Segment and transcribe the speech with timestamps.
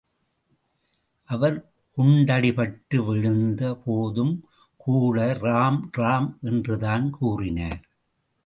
[1.27, 1.57] அவர்
[1.97, 7.81] குண்டடிபட்டு விழுந்த போதும்கூட ராம்ராம் என்றுதான் கூறினார்.